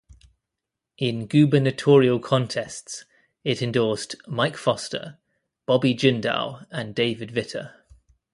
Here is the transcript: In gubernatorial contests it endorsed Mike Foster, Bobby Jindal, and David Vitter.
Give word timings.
In 0.97 1.27
gubernatorial 1.27 2.19
contests 2.19 3.05
it 3.43 3.61
endorsed 3.61 4.15
Mike 4.27 4.57
Foster, 4.57 5.19
Bobby 5.67 5.93
Jindal, 5.93 6.65
and 6.71 6.95
David 6.95 7.29
Vitter. 7.29 7.75